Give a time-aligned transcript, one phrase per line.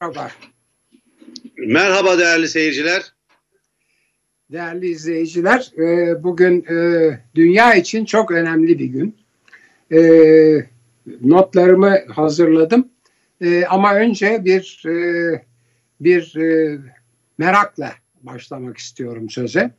[0.00, 0.30] Merhaba.
[1.56, 3.12] Merhaba değerli seyirciler.
[4.52, 9.16] Değerli izleyiciler, e, bugün e, dünya için çok önemli bir gün.
[9.92, 10.00] E,
[11.20, 12.88] notlarımı hazırladım
[13.68, 14.82] ama önce bir
[16.00, 16.34] bir
[17.38, 17.92] merakla
[18.22, 19.70] başlamak istiyorum söze.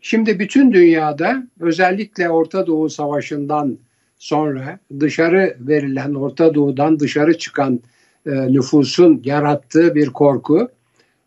[0.00, 3.78] Şimdi bütün dünyada özellikle Orta Doğu Savaşı'ndan
[4.18, 7.80] sonra dışarı verilen Orta Doğu'dan dışarı çıkan
[8.28, 10.68] e, nüfusun yarattığı bir korku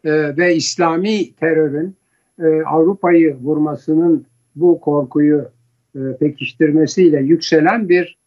[0.03, 1.95] e, ve İslami terörün
[2.39, 5.49] e, Avrupa'yı vurmasının bu korkuyu
[5.95, 8.17] e, pekiştirmesiyle yükselen bir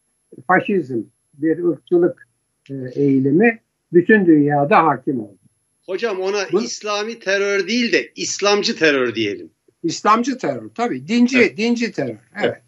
[0.46, 1.02] faşizm,
[1.34, 2.28] bir ırkçılık
[2.70, 3.58] e, eğilimi
[3.92, 5.38] bütün dünyada hakim oldu.
[5.86, 9.50] Hocam ona bu, İslami terör değil de İslamcı terör diyelim.
[9.82, 11.08] İslamcı terör tabii.
[11.08, 11.56] Dinci, evet.
[11.56, 12.08] dinci terör.
[12.08, 12.20] Evet.
[12.42, 12.62] evet.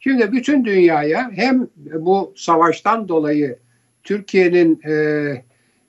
[0.00, 3.58] Şimdi bütün dünyaya hem bu savaştan dolayı
[4.04, 4.94] Türkiye'nin e,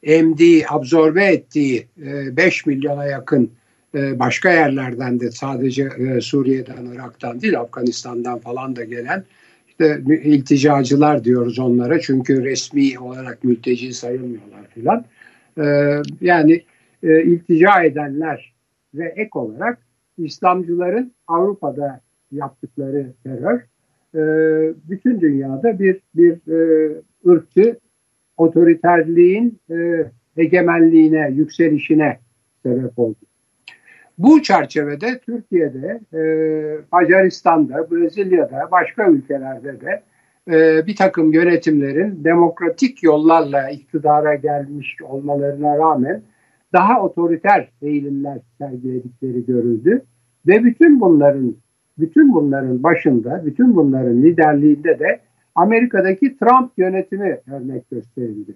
[0.03, 3.51] emdiği, absorbe ettiği e, 5 milyona yakın
[3.95, 9.23] e, başka yerlerden de sadece e, Suriye'den, Irak'tan değil Afganistan'dan falan da gelen
[9.67, 15.05] işte ilticacılar diyoruz onlara çünkü resmi olarak mülteci sayılmıyorlar filan.
[15.57, 15.65] E,
[16.21, 16.63] yani
[17.03, 18.53] e, iltica edenler
[18.93, 19.77] ve ek olarak
[20.17, 22.01] İslamcıların Avrupa'da
[22.31, 23.59] yaptıkları terör
[24.15, 24.21] e,
[24.89, 26.91] bütün dünyada bir bir e,
[27.27, 27.79] ırkçı
[28.43, 30.05] otoriterliğin e,
[30.37, 32.19] egemenliğine, yükselişine
[32.63, 33.15] sebep oldu.
[34.17, 36.21] Bu çerçevede Türkiye'de, e,
[36.91, 40.03] Macaristan'da, Brezilya'da, başka ülkelerde de
[40.51, 46.21] e, bir takım yönetimlerin demokratik yollarla iktidara gelmiş olmalarına rağmen
[46.73, 50.01] daha otoriter eğilimler sergiledikleri görüldü
[50.47, 51.55] ve bütün bunların
[51.97, 55.19] bütün bunların başında, bütün bunların liderliğinde de
[55.55, 58.55] Amerika'daki Trump yönetimi örnek gösterildi.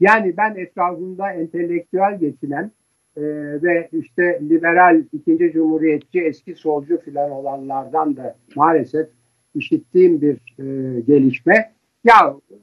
[0.00, 2.70] Yani ben etrafında entelektüel geçinen
[3.16, 3.22] e,
[3.62, 9.08] ve işte liberal, ikinci cumhuriyetçi, eski solcu filan olanlardan da maalesef
[9.54, 11.72] işittiğim bir e, gelişme.
[12.04, 12.56] Ya e,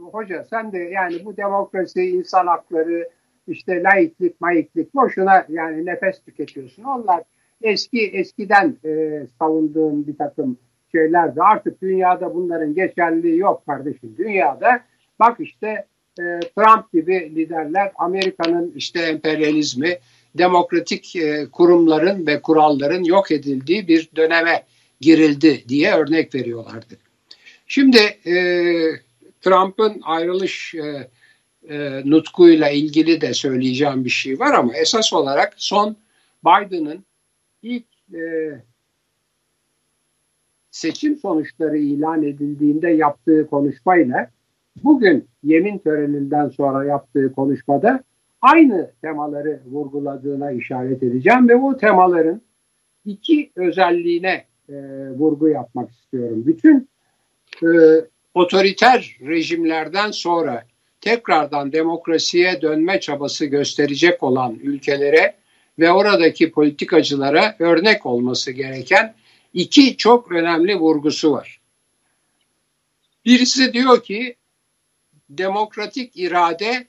[0.00, 3.08] hoca sen de yani bu demokrasi, insan hakları,
[3.46, 6.84] işte laiklik, mayıklık boşuna yani nefes tüketiyorsun.
[6.84, 7.22] Onlar
[7.62, 10.58] eski eskiden e, savunduğum bir takım
[10.94, 14.14] şeyler de artık dünyada bunların geçerliliği yok kardeşim.
[14.18, 14.80] Dünyada
[15.20, 15.86] bak işte
[16.18, 16.24] e,
[16.56, 19.98] Trump gibi liderler Amerika'nın işte emperyalizmi,
[20.34, 24.62] demokratik e, kurumların ve kuralların yok edildiği bir döneme
[25.00, 26.94] girildi diye örnek veriyorlardı.
[27.66, 28.34] Şimdi e,
[29.40, 31.08] Trump'ın ayrılış e,
[31.68, 35.96] e, nutkuyla ilgili de söyleyeceğim bir şey var ama esas olarak son
[36.44, 37.04] Biden'ın
[37.62, 37.84] ilk
[38.14, 38.20] e,
[40.74, 44.30] seçim sonuçları ilan edildiğinde yaptığı konuşmayla
[44.84, 48.02] bugün yemin töreninden sonra yaptığı konuşmada
[48.42, 52.40] aynı temaları vurguladığına işaret edeceğim ve bu temaların
[53.04, 54.74] iki özelliğine e,
[55.10, 56.42] vurgu yapmak istiyorum.
[56.46, 56.88] Bütün
[57.62, 57.68] e,
[58.34, 60.62] otoriter rejimlerden sonra
[61.00, 65.34] tekrardan demokrasiye dönme çabası gösterecek olan ülkelere
[65.78, 69.14] ve oradaki politikacılara örnek olması gereken
[69.54, 71.60] iki çok önemli vurgusu var.
[73.24, 74.36] Birisi diyor ki
[75.30, 76.88] demokratik irade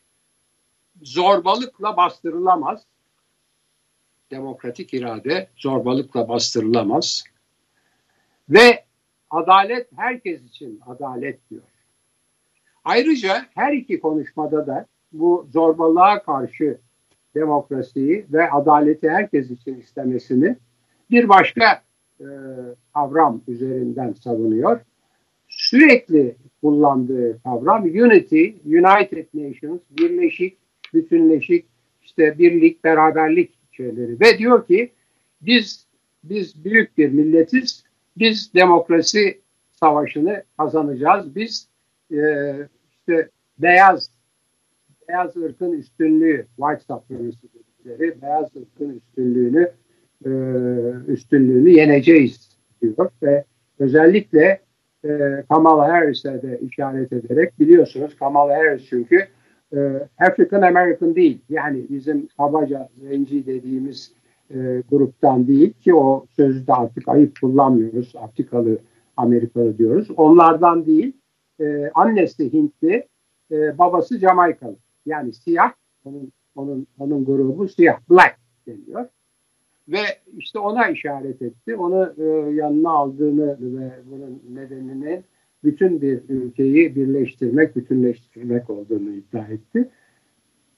[1.02, 2.82] zorbalıkla bastırılamaz.
[4.32, 7.24] Demokratik irade zorbalıkla bastırılamaz.
[8.50, 8.86] Ve
[9.30, 11.62] adalet herkes için adalet diyor.
[12.84, 16.78] Ayrıca her iki konuşmada da bu zorbalığa karşı
[17.36, 20.58] demokrasiyi ve adaleti herkes için istemesini
[21.12, 21.84] bir başka
[22.20, 22.26] e,
[22.94, 24.80] kavram üzerinden savunuyor.
[25.48, 30.58] Sürekli kullandığı kavram unity, United Nations, birleşik,
[30.94, 31.66] bütünleşik,
[32.04, 34.92] işte birlik, beraberlik şeyleri ve diyor ki
[35.42, 35.86] biz
[36.24, 37.84] biz büyük bir milletiz,
[38.18, 41.68] biz demokrasi savaşını kazanacağız, biz
[42.12, 42.18] e,
[42.92, 44.10] işte beyaz
[45.08, 47.48] beyaz ırkın üstünlüğü, white supremacy
[48.22, 49.72] beyaz ırkın üstünlüğünü
[50.26, 50.30] e,
[51.08, 53.10] üstünlüğünü yeneceğiz diyor.
[53.24, 53.44] Ve
[53.80, 54.60] özellikle
[55.06, 59.28] e, Kamala Harris'e de işaret ederek biliyorsunuz Kamala Harris çünkü
[59.76, 61.42] e, African American değil.
[61.50, 64.12] Yani bizim kabaca zenci dediğimiz
[64.52, 68.16] e, gruptan değil ki o sözü de artık ayıp kullanmıyoruz.
[68.16, 68.78] Afrikalı
[69.18, 70.12] Amerikalı diyoruz.
[70.18, 71.14] Onlardan değil.
[71.60, 73.08] E, annesi Hintli
[73.52, 74.76] e, babası Jamaikalı.
[75.06, 75.72] Yani siyah
[76.06, 79.06] onun onun onun grubu siyah black deniyor
[79.88, 80.04] ve
[80.38, 81.76] işte ona işaret etti.
[81.76, 82.24] Onu e,
[82.56, 85.26] yanına aldığını ve bunun nedeninin
[85.64, 89.90] bütün bir ülkeyi birleştirmek, bütünleştirmek olduğunu iddia etti.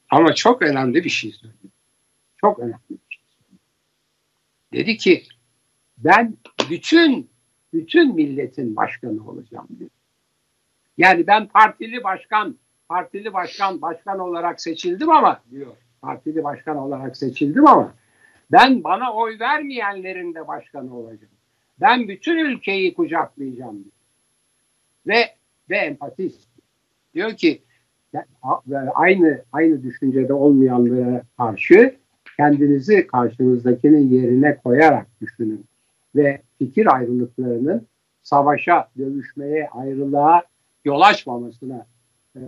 [0.10, 1.68] Ama çok önemli bir şey söyledi.
[2.38, 3.62] Çok önemli bir şey söyledi.
[4.74, 5.24] Dedi ki
[5.98, 6.38] ben
[6.70, 7.30] bütün
[7.74, 9.90] bütün milletin başkanı olacağım dedi.
[10.98, 12.56] Yani ben partili başkan,
[12.90, 15.76] partili başkan, başkan olarak seçildim ama diyor.
[16.02, 17.94] Partili başkan olarak seçildim ama
[18.52, 21.34] ben bana oy vermeyenlerin de başkanı olacağım.
[21.82, 23.92] Ben bütün ülkeyi kucaklayacağım diyor.
[25.08, 25.36] Ve
[25.70, 26.32] ve empati
[27.14, 27.62] diyor ki
[28.94, 31.96] aynı aynı düşüncede olmayanlara karşı
[32.38, 35.66] kendinizi karşınızdakinin yerine koyarak düşünün
[36.16, 37.88] ve fikir ayrılıklarının
[38.24, 40.44] savaşa, dövüşmeye, ayrılığa
[40.86, 41.86] yol açmamasına
[42.36, 42.42] e,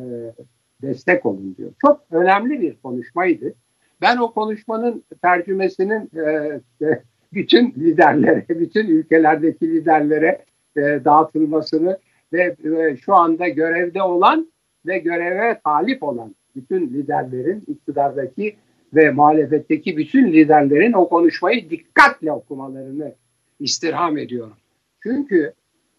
[0.82, 1.72] destek olun diyor.
[1.82, 3.54] Çok önemli bir konuşmaydı.
[4.02, 7.04] Ben o konuşmanın tercümesinin e, e,
[7.34, 10.46] bütün liderlere, bütün ülkelerdeki liderlere
[10.78, 12.00] e, dağıtılmasını
[12.34, 14.52] ve e, şu anda görevde olan
[14.86, 18.56] ve göreve talip olan bütün liderlerin, iktidardaki
[18.94, 23.14] ve muhalefetteki bütün liderlerin o konuşmayı dikkatle okumalarını
[23.60, 24.58] istirham ediyorum.
[25.04, 25.54] Çünkü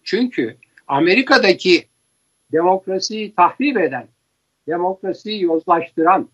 [0.04, 0.56] çünkü
[0.86, 1.84] Amerika'daki
[2.52, 4.06] demokrasiyi tahrip eden,
[4.68, 6.28] demokrasiyi yozlaştıran,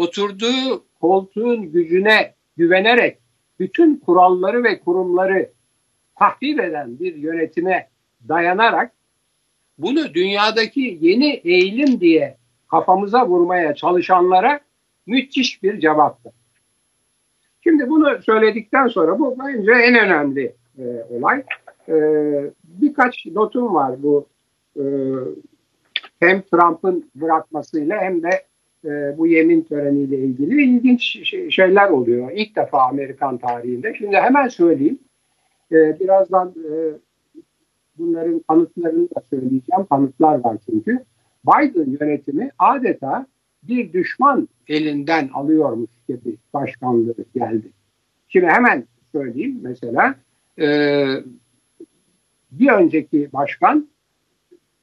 [0.00, 3.18] oturduğu koltuğun gücüne güvenerek
[3.58, 5.50] bütün kuralları ve kurumları
[6.18, 7.88] tahrip eden bir yönetime
[8.28, 8.92] dayanarak
[9.78, 12.36] bunu dünyadaki yeni eğilim diye
[12.70, 14.60] kafamıza vurmaya çalışanlara
[15.06, 16.32] müthiş bir cevaptı.
[17.64, 21.42] Şimdi bunu söyledikten sonra bu bence en önemli e, olay.
[21.88, 21.94] E,
[22.64, 24.26] birkaç notum var bu
[24.76, 24.82] e,
[26.20, 28.49] hem Trump'ın bırakmasıyla hem de
[28.84, 31.02] e, bu yemin töreniyle ilgili ilginç
[31.54, 32.30] şeyler oluyor.
[32.34, 33.94] İlk defa Amerikan tarihinde.
[33.98, 34.98] Şimdi hemen söyleyeyim.
[35.72, 36.72] E, birazdan e,
[37.98, 39.86] bunların kanıtlarını da söyleyeceğim.
[39.90, 41.04] Kanıtlar var çünkü.
[41.46, 43.26] Biden yönetimi adeta
[43.62, 47.70] bir düşman elinden alıyormuş gibi başkanlığı geldi.
[48.28, 50.14] Şimdi hemen söyleyeyim mesela
[50.58, 50.66] e,
[52.52, 53.88] bir önceki başkan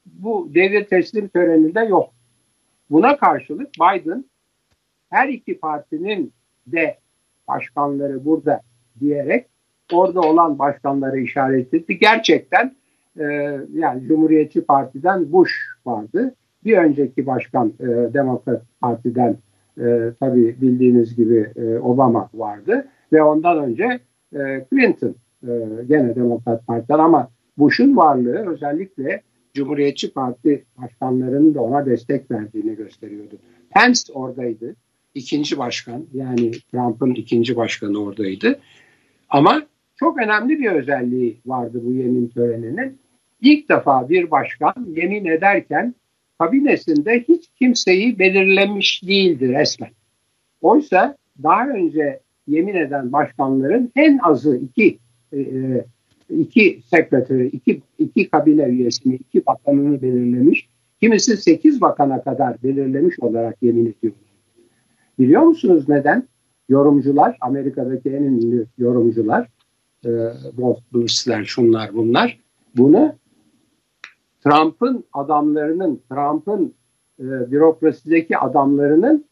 [0.05, 2.13] bu devir teslim töreninde yok.
[2.89, 4.25] Buna karşılık Biden
[5.09, 6.33] her iki partinin
[6.67, 6.97] de
[7.47, 8.61] başkanları burada
[8.99, 9.45] diyerek
[9.93, 11.99] orada olan başkanları işaret etti.
[11.99, 12.75] Gerçekten
[13.19, 13.23] e,
[13.73, 15.51] yani Cumhuriyetçi Parti'den Bush
[15.85, 16.35] vardı.
[16.65, 19.37] Bir önceki başkan e, Demokrat Parti'den
[19.81, 23.99] e, tabii bildiğiniz gibi e, Obama vardı ve ondan önce
[24.35, 25.15] e, Clinton
[25.47, 25.51] e,
[25.87, 29.21] gene Demokrat Parti'den ama Bush'un varlığı özellikle
[29.57, 33.35] Cumhuriyetçi Parti başkanlarının da ona destek verdiğini gösteriyordu.
[33.69, 34.75] Pence oradaydı.
[35.15, 38.59] ikinci başkan yani Trump'ın ikinci başkanı oradaydı.
[39.29, 39.63] Ama
[39.95, 42.97] çok önemli bir özelliği vardı bu yemin töreninin.
[43.41, 45.95] İlk defa bir başkan yemin ederken
[46.39, 49.91] kabinesinde hiç kimseyi belirlemiş değildi resmen.
[50.61, 54.99] Oysa daha önce yemin eden başkanların en azı iki
[55.31, 55.85] e, e
[56.29, 60.69] iki sekreteri, iki, iki kabine üyesini, iki bakanını belirlemiş.
[60.99, 64.13] Kimisi sekiz bakana kadar belirlemiş olarak yemin ediyor.
[65.19, 66.27] Biliyor musunuz neden?
[66.69, 69.47] Yorumcular, Amerika'daki en ünlü yorumcular,
[70.05, 70.09] e,
[70.43, 70.79] Wolf
[71.45, 72.39] şunlar bunlar,
[72.77, 73.15] bunu
[74.43, 76.73] Trump'ın adamlarının, Trump'ın
[77.19, 79.25] e, bürokrasideki adamlarının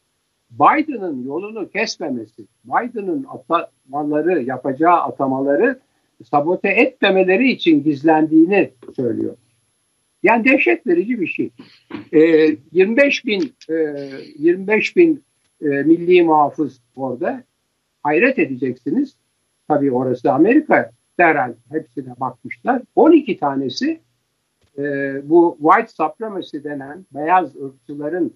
[0.52, 5.80] Biden'ın yolunu kesmemesi, Biden'ın atamaları, yapacağı atamaları
[6.24, 9.38] sabote etmemeleri için gizlendiğini söylüyor.
[10.24, 11.50] Yani dehşet verici bir şey.
[12.14, 12.20] E,
[12.72, 13.74] 25 bin e,
[14.40, 15.24] 25 bin
[15.62, 17.44] e, milli muhafız orada.
[18.04, 19.16] Hayret edeceksiniz.
[19.68, 20.92] Tabii orası Amerika.
[21.20, 22.82] Derhal hepsine bakmışlar.
[22.96, 24.00] 12 tanesi
[24.78, 24.84] e,
[25.30, 28.34] bu white supremacy denen beyaz ırkçıların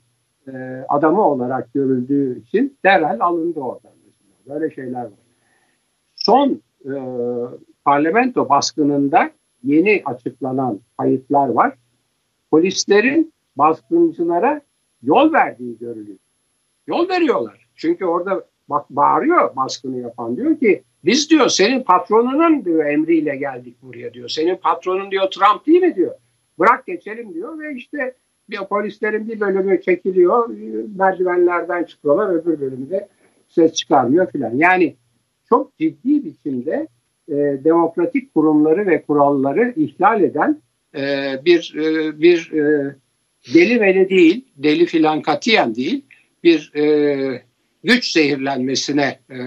[0.47, 3.91] e, adamı olarak görüldüğü için derhal alındı oradan.
[4.47, 5.11] Böyle şeyler var.
[6.15, 6.93] Son e,
[7.85, 9.31] parlamento baskınında
[9.63, 11.73] yeni açıklanan kayıtlar var.
[12.51, 14.61] Polislerin baskıncılara
[15.03, 16.17] yol verdiği görülüyor.
[16.87, 17.67] Yol veriyorlar.
[17.75, 23.75] Çünkü orada bak bağırıyor baskını yapan diyor ki biz diyor senin patronunun diyor emriyle geldik
[23.81, 24.29] buraya diyor.
[24.29, 26.15] Senin patronun diyor Trump değil mi diyor.
[26.59, 28.13] Bırak geçelim diyor ve işte
[28.49, 30.49] bir polislerin bir bölümü çekiliyor
[30.97, 33.07] merdivenlerden çıkıyorlar öbür bölümde
[33.47, 34.55] ses çıkarmıyor filan.
[34.55, 34.95] Yani
[35.49, 36.87] çok ciddi biçimde
[37.27, 40.61] e, demokratik kurumları ve kuralları ihlal eden
[40.95, 42.95] e, bir e, bir e,
[43.53, 46.05] deli veli değil, deli filan katiyen değil,
[46.43, 47.43] bir e,
[47.83, 49.37] güç zehirlenmesine e,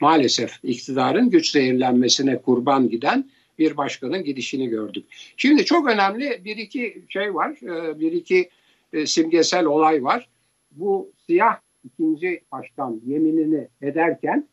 [0.00, 5.04] maalesef iktidarın güç zehirlenmesine kurban giden bir başkanın gidişini gördük.
[5.36, 8.48] Şimdi çok önemli bir iki şey var, e, bir iki
[8.92, 10.28] e, simgesel olay var.
[10.70, 14.48] bu siyah ikinci başkan yeminini ederken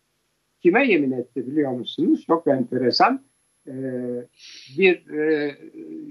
[0.65, 2.23] kime yemin etti biliyor musunuz?
[2.27, 3.21] Çok enteresan.
[3.67, 3.71] Ee,
[4.77, 5.55] bir e,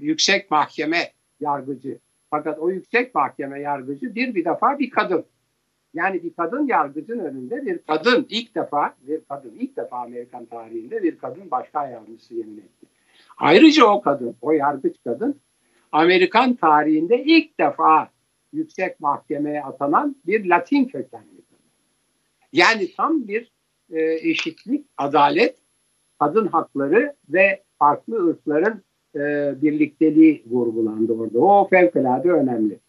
[0.01, 0.97] yüksek mahkeme
[1.39, 1.97] yargıcı.
[2.29, 5.25] Fakat o yüksek mahkeme yargıcı bir bir defa bir kadın.
[5.93, 11.03] Yani bir kadın yargıcın önünde bir kadın ilk defa bir kadın ilk defa Amerikan tarihinde
[11.03, 12.85] bir kadın başkan yardımcısı yemin etti.
[13.37, 15.39] Ayrıca o kadın, o yargıç kadın
[15.91, 18.09] Amerikan tarihinde ilk defa
[18.53, 21.35] yüksek mahkemeye atanan bir Latin kökenli.
[22.53, 23.54] Yani tam bir
[23.91, 25.55] e, eşitlik, adalet,
[26.19, 28.83] kadın hakları ve farklı ırkların
[29.15, 31.39] e, birlikteliği vurgulandı orada.
[31.39, 32.79] O fevkalade önemli.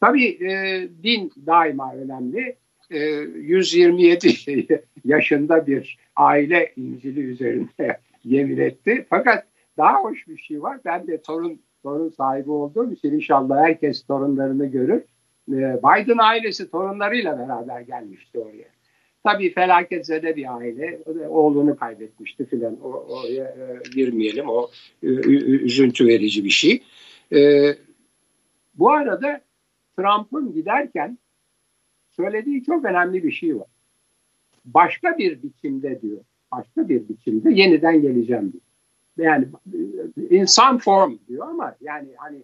[0.00, 2.56] Tabii e, din daima önemli.
[2.90, 9.06] E, 127 yaşında bir aile İncil'i üzerinde yemin etti.
[9.10, 10.78] Fakat daha hoş bir şey var.
[10.84, 15.02] Ben de torun torun sahibi olduğum için inşallah herkes torunlarını görür.
[15.48, 18.81] E, Biden ailesi torunlarıyla beraber gelmişti oraya.
[19.24, 21.00] Tabii felaketse bir aile.
[21.28, 22.80] Oğlunu kaybetmişti filan.
[22.82, 24.48] O, oraya e, girmeyelim.
[24.48, 24.70] O
[25.02, 26.82] e, üzüntü verici bir şey.
[27.32, 27.70] E,
[28.74, 29.40] bu arada
[29.96, 31.18] Trump'ın giderken
[32.10, 33.66] söylediği çok önemli bir şey var.
[34.64, 36.20] Başka bir biçimde diyor.
[36.52, 38.62] Başka bir biçimde yeniden geleceğim diyor.
[39.18, 39.46] Yani
[40.30, 42.38] insan form diyor ama yani hani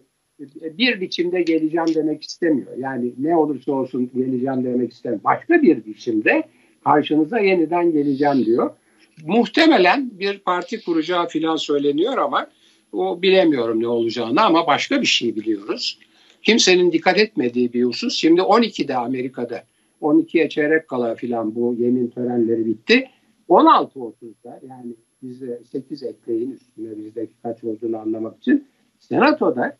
[0.77, 2.77] bir biçimde geleceğim demek istemiyor.
[2.77, 5.23] Yani ne olursa olsun geleceğim demek istemiyor.
[5.23, 6.43] Başka bir biçimde
[6.83, 8.71] karşınıza yeniden geleceğim diyor.
[9.25, 12.47] Muhtemelen bir parti kuracağı filan söyleniyor ama
[12.91, 15.99] o bilemiyorum ne olacağını ama başka bir şey biliyoruz.
[16.41, 18.15] Kimsenin dikkat etmediği bir husus.
[18.15, 19.63] Şimdi 12'de Amerika'da
[20.01, 23.09] 12'ye çeyrek kala filan bu yemin törenleri bitti.
[23.49, 28.67] 16.30'da yani bize 8 ekleyin üstüne bizdeki kaç olduğunu anlamak için
[28.99, 29.77] senatoda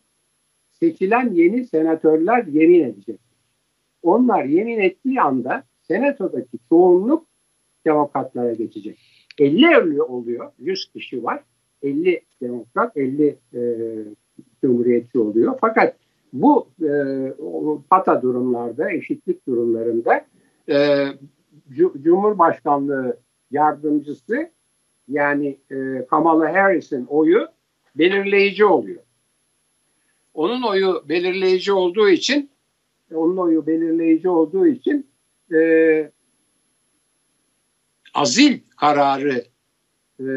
[0.71, 3.19] seçilen yeni senatörler yemin edecek.
[4.01, 7.25] Onlar yemin ettiği anda senatodaki çoğunluk
[7.85, 8.99] demokratlara geçecek.
[9.39, 10.51] 50 oluyor.
[10.59, 11.43] 100 kişi var.
[11.81, 13.59] 50 demokrat, 50 e,
[14.61, 15.57] cumhuriyetçi oluyor.
[15.61, 15.95] Fakat
[16.33, 16.91] bu e,
[17.89, 20.25] pata durumlarda, eşitlik durumlarında
[20.69, 21.07] e,
[22.03, 23.17] Cumhurbaşkanlığı
[23.51, 24.49] yardımcısı
[25.07, 27.47] yani e, Kamala Harris'in oyu
[27.95, 29.01] belirleyici oluyor.
[30.33, 32.49] Onun oyu belirleyici olduğu için
[33.13, 35.08] onun oyu belirleyici olduğu için
[35.53, 36.11] e,
[38.13, 39.43] azil kararı
[40.19, 40.27] e,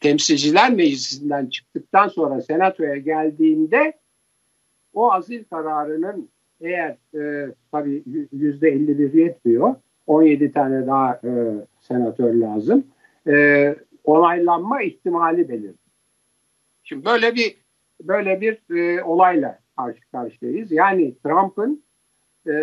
[0.00, 3.92] temsilciler meclisinden çıktıktan sonra senatoya geldiğinde
[4.92, 6.28] o azil kararının
[6.60, 9.74] eğer e, tabii yüzde 51 yetmiyor
[10.06, 11.30] 17 tane daha e,
[11.80, 12.84] senatör lazım
[13.26, 15.74] e, onaylanma ihtimali belir.
[16.82, 17.56] Şimdi böyle bir
[18.00, 20.72] böyle bir e, olayla karşı karşıyayız.
[20.72, 21.82] Yani Trump'ın
[22.48, 22.54] e,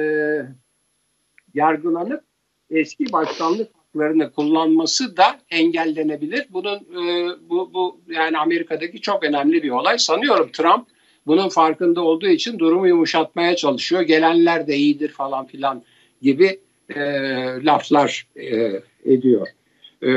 [1.53, 2.23] yargılanıp
[2.69, 6.47] eski başkanlık haklarını kullanması da engellenebilir.
[6.49, 9.97] Bunun e, bu, bu yani Amerika'daki çok önemli bir olay.
[9.97, 10.87] Sanıyorum Trump
[11.27, 14.01] bunun farkında olduğu için durumu yumuşatmaya çalışıyor.
[14.01, 15.83] Gelenler de iyidir falan filan
[16.21, 16.59] gibi
[16.95, 17.01] e,
[17.65, 19.47] laflar e, ediyor.
[20.03, 20.09] E,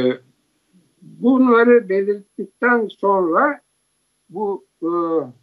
[1.02, 3.60] bunları belirttikten sonra
[4.28, 4.88] bu e,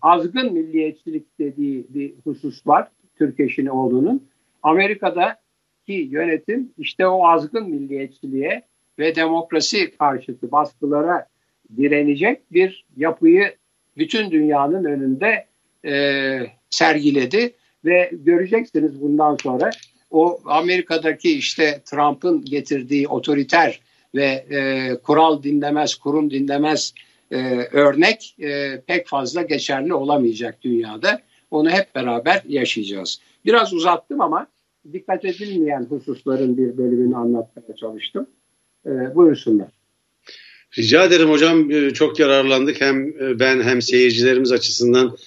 [0.01, 2.87] azgın milliyetçilik dediği bir husus var
[3.17, 4.27] Türk eşini olduğunun.
[4.63, 5.37] Amerika'da
[5.85, 8.63] ki yönetim işte o azgın milliyetçiliğe
[8.99, 11.27] ve demokrasi karşıtı baskılara
[11.77, 13.55] direnecek bir yapıyı
[13.97, 15.45] bütün dünyanın önünde
[15.85, 17.53] e, sergiledi
[17.85, 19.69] ve göreceksiniz bundan sonra
[20.11, 23.79] o Amerika'daki işte Trump'ın getirdiği otoriter
[24.15, 26.93] ve e, kural dinlemez, kurum dinlemez
[27.31, 27.37] e,
[27.71, 31.21] örnek e, pek fazla geçerli olamayacak dünyada.
[31.51, 33.19] Onu hep beraber yaşayacağız.
[33.45, 34.47] Biraz uzattım ama
[34.93, 38.27] dikkat edilmeyen hususların bir bölümünü anlatmaya çalıştım.
[38.85, 39.67] E, buyursunlar.
[40.77, 41.71] Rica ederim hocam.
[41.71, 42.81] E, çok yararlandık.
[42.81, 45.17] Hem e, ben hem seyircilerimiz açısından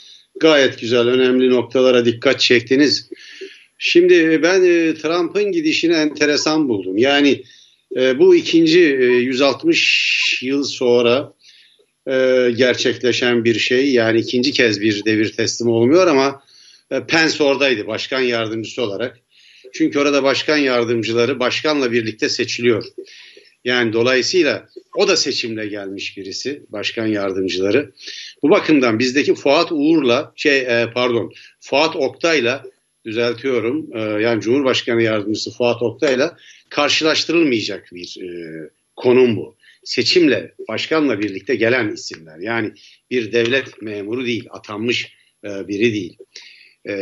[0.41, 3.11] gayet güzel, önemli noktalara dikkat çektiniz.
[3.79, 6.99] Şimdi ben e, Trump'ın gidişini enteresan buldum.
[6.99, 7.43] Yani
[8.19, 11.33] bu ikinci 160 yıl sonra
[12.57, 13.93] gerçekleşen bir şey.
[13.93, 16.43] Yani ikinci kez bir devir teslim olmuyor ama
[17.09, 19.21] Pence oradaydı başkan yardımcısı olarak.
[19.73, 22.85] Çünkü orada başkan yardımcıları başkanla birlikte seçiliyor.
[23.65, 27.93] Yani dolayısıyla o da seçimle gelmiş birisi başkan yardımcıları.
[28.43, 32.65] Bu bakımdan bizdeki Fuat Uğur'la şey e, pardon Fuat Oktay'la
[33.07, 36.37] düzeltiyorum e, yani Cumhurbaşkanı yardımcısı Fuat Oktay'la
[36.71, 38.29] karşılaştırılmayacak bir e,
[38.97, 39.58] konum bu.
[39.85, 42.73] Seçimle başkanla birlikte gelen isimler yani
[43.11, 45.13] bir devlet memuru değil atanmış
[45.45, 46.17] e, biri değil.
[46.89, 46.95] E,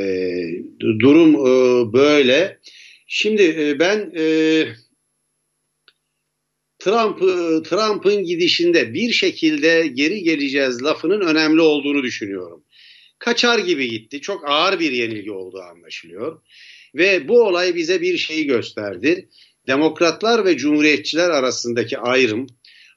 [0.80, 2.58] durum e, böyle.
[3.06, 4.24] Şimdi e, ben e,
[6.78, 7.18] Trump
[7.64, 12.64] Trump'ın gidişinde bir şekilde geri geleceğiz lafının önemli olduğunu düşünüyorum.
[13.18, 14.20] Kaçar gibi gitti.
[14.20, 16.42] Çok ağır bir yenilgi olduğu anlaşılıyor.
[16.94, 19.28] Ve bu olay bize bir şeyi gösterdi.
[19.66, 22.46] Demokratlar ve cumhuriyetçiler arasındaki ayrım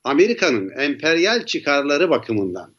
[0.03, 2.75] Amerika'nın emperyal çıkarları bakımından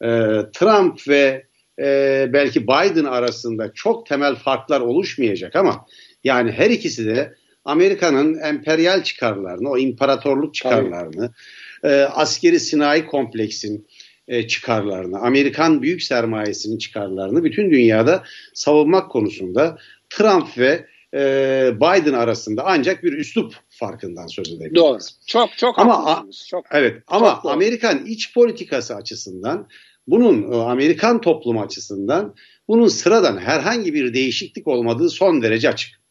[0.00, 0.08] e,
[0.52, 1.46] Trump ve
[1.78, 5.86] e, belki Biden arasında çok temel farklar oluşmayacak ama
[6.24, 11.30] yani her ikisi de Amerika'nın emperyal çıkarlarını, o imparatorluk çıkarlarını,
[11.84, 13.86] e, askeri sinayi kompleksin
[14.28, 18.24] e, çıkarlarını, Amerikan büyük sermayesinin çıkarlarını bütün dünyada
[18.54, 19.78] savunmak konusunda
[20.10, 24.74] Trump ve e, Biden arasında ancak bir üslup farkından söz edebiliriz.
[24.74, 24.98] Doğru.
[25.26, 29.68] Çok çok ama çok, evet ama çok Amerikan iç politikası açısından
[30.06, 32.34] bunun e, Amerikan toplumu açısından
[32.68, 36.02] bunun sıradan herhangi bir değişiklik olmadığı son derece açık.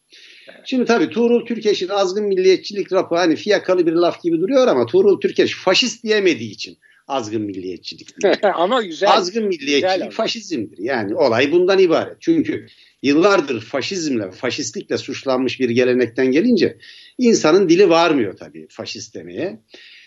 [0.65, 5.19] Şimdi tabii Tuğrul Türkeş'in azgın milliyetçilik raporu hani fiyakalı bir laf gibi duruyor ama Tuğrul
[5.19, 8.07] Türkeş faşist diyemediği için azgın milliyetçilik.
[8.55, 9.09] ama güzel.
[9.11, 10.77] Azgın milliyetçilik güzel faşizmdir.
[10.77, 12.17] Yani olay bundan ibaret.
[12.19, 12.67] Çünkü
[13.03, 16.77] yıllardır faşizmle, faşistlikle suçlanmış bir gelenekten gelince
[17.21, 19.61] insanın dili varmıyor tabii faşist demeye.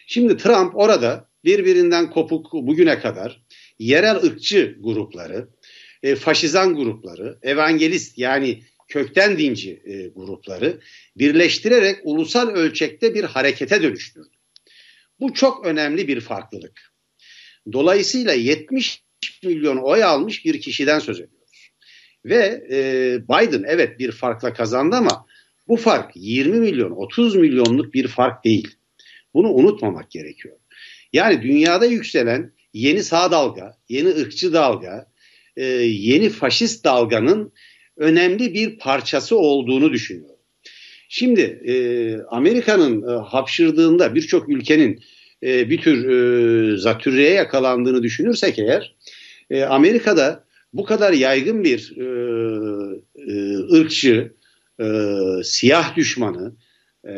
[0.07, 3.43] Şimdi Trump orada birbirinden kopuk bugüne kadar
[3.79, 5.49] yerel ırkçı grupları,
[6.03, 10.81] e, faşizan grupları, evangelist yani kökten dinci e, grupları
[11.17, 14.37] birleştirerek ulusal ölçekte bir harekete dönüştürdü.
[15.21, 16.93] Bu çok önemli bir farklılık.
[17.73, 19.03] Dolayısıyla 70
[19.43, 21.71] milyon oy almış bir kişiden söz ediyoruz.
[22.25, 22.79] Ve e,
[23.29, 25.27] Biden evet bir farkla kazandı ama
[25.69, 28.77] bu fark 20 milyon 30 milyonluk bir fark değil.
[29.35, 30.57] Bunu unutmamak gerekiyor.
[31.13, 35.07] Yani dünyada yükselen yeni sağ dalga, yeni ırkçı dalga,
[35.57, 37.53] e, yeni faşist dalganın
[37.97, 40.37] önemli bir parçası olduğunu düşünüyorum.
[41.09, 41.75] Şimdi e,
[42.31, 45.01] Amerika'nın e, hapşırdığında birçok ülkenin
[45.43, 48.97] bir tür zatürreye yakalandığını düşünürsek eğer
[49.69, 51.95] Amerika'da bu kadar yaygın bir
[53.73, 54.33] ırkçı,
[54.81, 54.87] e,
[55.45, 56.57] siyah düşmanı,
[57.09, 57.15] e,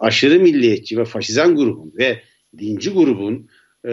[0.00, 2.20] aşırı milliyetçi ve faşizan grubun ve
[2.58, 3.48] dinci grubun
[3.84, 3.90] e,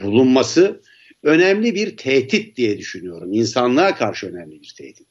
[0.00, 0.80] bulunması
[1.22, 3.32] önemli bir tehdit diye düşünüyorum.
[3.32, 5.06] İnsanlığa karşı önemli bir tehdit.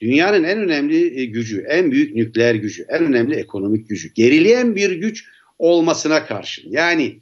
[0.00, 4.90] Dünyanın en önemli e, gücü, en büyük nükleer gücü, en önemli ekonomik gücü, gerileyen bir
[4.90, 5.24] güç
[5.58, 6.70] olmasına karşın.
[6.70, 7.20] Yani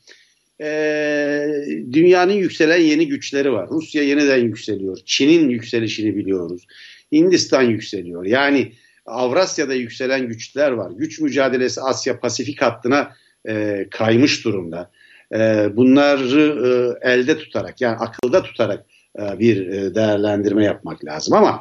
[0.60, 1.46] e,
[1.92, 3.68] dünyanın yükselen yeni güçleri var.
[3.70, 4.98] Rusya yeniden yükseliyor.
[5.04, 6.66] Çin'in yükselişini biliyoruz.
[7.12, 8.24] Hindistan yükseliyor.
[8.24, 8.72] Yani
[9.08, 10.90] Avrasya'da yükselen güçler var.
[10.90, 13.12] Güç mücadelesi Asya Pasifik hattına
[13.48, 14.90] e, kaymış durumda.
[15.34, 18.86] E, bunları e, elde tutarak yani akılda tutarak
[19.18, 21.34] e, bir e, değerlendirme yapmak lazım.
[21.34, 21.60] Ama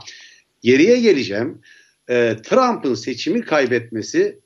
[0.61, 1.61] geriye geleceğim.
[2.09, 4.39] E, Trump'ın seçimi kaybetmesi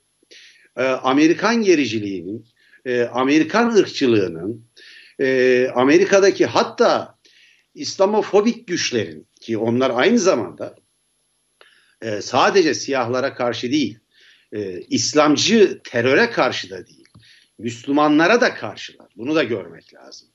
[0.76, 2.46] e, Amerikan gericiliğinin,
[2.84, 4.64] e, Amerikan ırkçılığının,
[5.20, 7.18] e, Amerika'daki hatta
[7.74, 10.74] İslamofobik güçlerin ki onlar aynı zamanda
[12.02, 13.98] e, sadece siyahlara karşı değil,
[14.52, 17.04] e, İslamcı teröre karşı da değil,
[17.58, 19.08] Müslümanlara da karşılar.
[19.16, 20.28] Bunu da görmek lazım.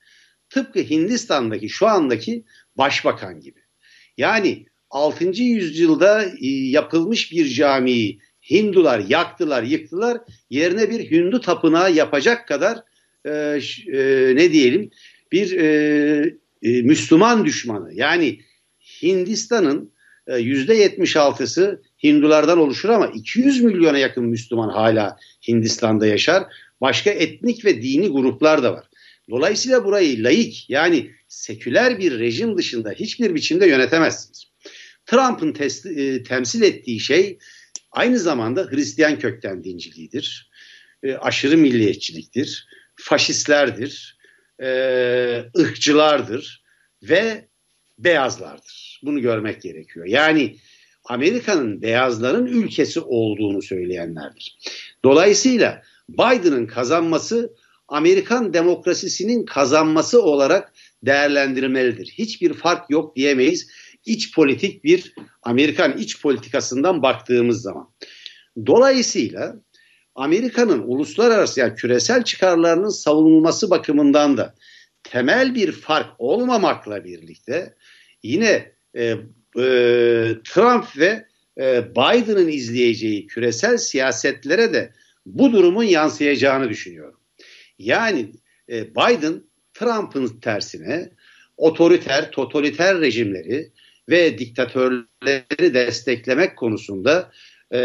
[0.49, 3.59] Tıpkı Hindistan'daki şu andaki başbakan gibi.
[4.17, 5.25] Yani 6.
[5.43, 8.19] yüzyılda e, yapılmış bir camiyi
[8.51, 10.17] Hindular yaktılar, yıktılar.
[10.49, 12.83] Yerine bir Hindu tapınağı yapacak kadar
[13.25, 13.59] e,
[13.93, 14.91] e, ne diyelim
[15.31, 17.93] bir e, e, Müslüman düşmanı.
[17.93, 18.39] Yani
[19.01, 19.93] Hindistan'ın
[20.27, 26.43] %76'sı Hindulardan oluşur ama 200 milyona yakın Müslüman hala Hindistan'da yaşar.
[26.81, 28.85] Başka etnik ve dini gruplar da var.
[29.29, 34.43] Dolayısıyla burayı laik yani seküler bir rejim dışında hiçbir biçimde yönetemezsiniz.
[35.05, 35.55] Trump'ın
[35.95, 37.37] e, temsil ettiği şey
[37.91, 40.49] aynı zamanda Hristiyan kökten dinciliğidir.
[41.03, 42.67] E, aşırı milliyetçiliktir.
[42.95, 44.17] Faşistlerdir.
[44.63, 44.69] E,
[45.57, 46.63] ırkçılardır.
[47.03, 47.46] Ve
[47.99, 49.01] beyazlardır.
[49.03, 50.05] Bunu görmek gerekiyor.
[50.05, 50.55] Yani
[51.05, 54.57] Amerika'nın beyazların ülkesi olduğunu söyleyenlerdir.
[55.03, 57.53] Dolayısıyla Biden'ın kazanması
[57.87, 62.07] Amerikan demokrasisinin kazanması olarak değerlendirmelidir.
[62.17, 63.67] Hiçbir fark yok diyemeyiz
[64.05, 67.89] iç politik bir Amerikan iç politikasından baktığımız zaman.
[68.65, 69.55] Dolayısıyla
[70.15, 74.55] Amerika'nın uluslararası yani küresel çıkarlarının savunulması bakımından da
[75.11, 77.73] temel bir fark olmamakla birlikte
[78.23, 79.15] yine e, e,
[80.43, 81.25] Trump ve
[81.59, 84.93] e, Biden'ın izleyeceği küresel siyasetlere de
[85.25, 87.19] bu durumun yansıyacağını düşünüyorum.
[87.79, 88.31] Yani
[88.69, 89.43] e, Biden
[89.73, 91.09] Trump'ın tersine
[91.57, 93.71] otoriter, totaliter rejimleri
[94.09, 97.31] ve diktatörleri desteklemek konusunda
[97.73, 97.79] e,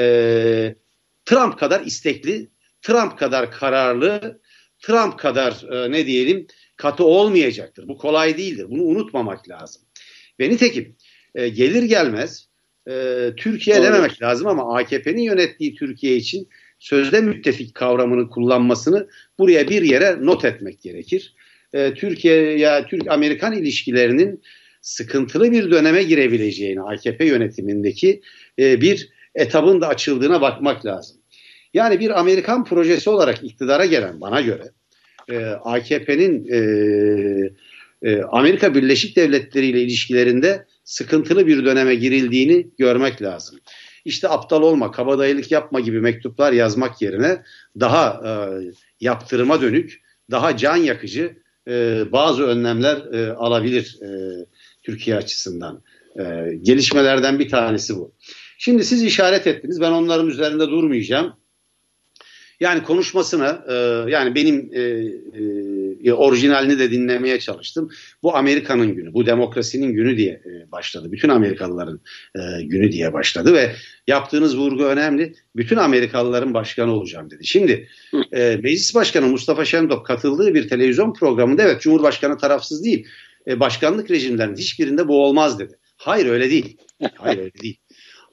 [1.24, 2.48] Trump kadar istekli,
[2.82, 4.40] Trump kadar kararlı,
[4.78, 6.46] Trump kadar e, ne diyelim
[6.83, 7.88] katı olmayacaktır.
[7.88, 8.66] Bu kolay değildir.
[8.71, 9.83] Bunu unutmamak lazım.
[10.40, 10.97] Ve nitekim
[11.35, 12.49] e, gelir gelmez
[12.88, 12.92] e,
[13.37, 13.85] Türkiye Doğru.
[13.85, 20.45] dememek lazım ama AKP'nin yönettiği Türkiye için sözde müttefik kavramını kullanmasını buraya bir yere not
[20.45, 21.35] etmek gerekir.
[21.73, 24.42] E, Türkiye ya Türk-Amerikan ilişkilerinin
[24.81, 28.23] sıkıntılı bir döneme girebileceğini AKP yönetimindeki
[28.59, 31.16] e, bir etabın da açıldığına bakmak lazım.
[31.75, 34.64] Yani bir Amerikan projesi olarak iktidara gelen bana göre
[35.33, 36.59] e, AKP'nin e,
[38.03, 43.59] e, Amerika Birleşik Devletleri ile ilişkilerinde sıkıntılı bir döneme girildiğini görmek lazım.
[44.05, 47.42] İşte aptal olma, kabadayılık yapma gibi mektuplar yazmak yerine
[47.81, 48.31] daha e,
[49.01, 51.37] yaptırıma dönük, daha can yakıcı
[51.68, 54.09] e, bazı önlemler e, alabilir e,
[54.83, 55.83] Türkiye açısından.
[56.18, 56.23] E,
[56.62, 58.14] gelişmelerden bir tanesi bu.
[58.59, 61.37] Şimdi siz işaret ettiniz, ben onların üzerinde durmayacağım.
[62.62, 63.75] Yani konuşmasına e,
[64.11, 64.81] yani benim e,
[66.05, 67.90] e, orijinalini de dinlemeye çalıştım.
[68.22, 71.12] Bu Amerika'nın günü, bu demokrasinin günü diye e, başladı.
[71.12, 72.01] Bütün Amerikalıların
[72.35, 73.72] e, günü diye başladı ve
[74.07, 75.35] yaptığınız vurgu önemli.
[75.57, 77.46] Bütün Amerikalıların başkanı olacağım dedi.
[77.46, 77.88] Şimdi
[78.33, 83.07] e, Meclis Başkanı Mustafa Şentop katıldığı bir televizyon programında evet Cumhurbaşkanı tarafsız değil.
[83.46, 85.79] E, başkanlık rejimlerinin hiçbirinde bu olmaz dedi.
[85.96, 86.77] Hayır öyle değil.
[87.14, 87.79] Hayır öyle değil.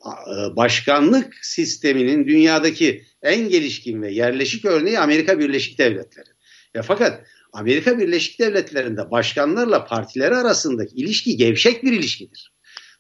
[0.06, 6.30] E, başkanlık sisteminin dünyadaki en gelişkin ve yerleşik örneği Amerika Birleşik Devletleri.
[6.74, 12.54] Ya fakat Amerika Birleşik Devletleri'nde başkanlarla partileri arasındaki ilişki gevşek bir ilişkidir.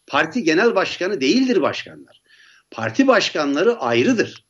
[0.07, 2.21] Parti genel başkanı değildir başkanlar.
[2.71, 4.45] Parti başkanları ayrıdır.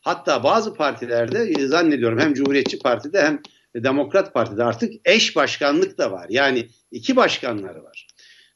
[0.00, 3.40] Hatta bazı partilerde e, zannediyorum hem Cumhuriyetçi Parti'de hem
[3.76, 6.26] Demokrat Parti'de artık eş başkanlık da var.
[6.30, 8.06] Yani iki başkanları var.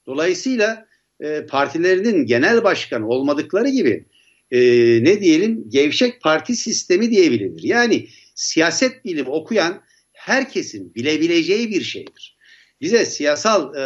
[0.06, 0.89] Dolayısıyla
[1.20, 4.04] e, partilerinin genel başkanı olmadıkları gibi
[4.50, 4.60] e,
[5.04, 7.52] ne diyelim gevşek parti sistemi diyebilir.
[7.62, 12.36] Yani siyaset bilimi okuyan herkesin bilebileceği bir şeydir.
[12.80, 13.84] Bize siyasal e,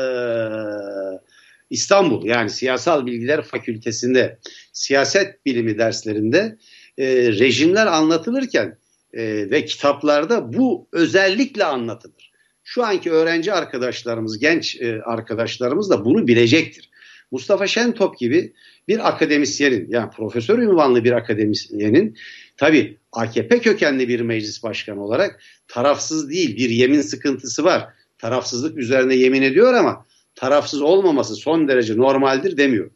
[1.70, 4.38] İstanbul yani Siyasal Bilgiler Fakültesinde
[4.72, 6.58] siyaset bilimi derslerinde
[6.98, 8.78] e, rejimler anlatılırken
[9.12, 12.32] e, ve kitaplarda bu özellikle anlatılır.
[12.64, 16.90] Şu anki öğrenci arkadaşlarımız, genç e, arkadaşlarımız da bunu bilecektir.
[17.34, 18.52] Mustafa Şentop gibi
[18.88, 22.16] bir akademisyenin yani profesör ünvanlı bir akademisyenin
[22.56, 27.88] tabi AKP kökenli bir meclis başkanı olarak tarafsız değil bir yemin sıkıntısı var.
[28.18, 32.90] Tarafsızlık üzerine yemin ediyor ama tarafsız olmaması son derece normaldir demiyor.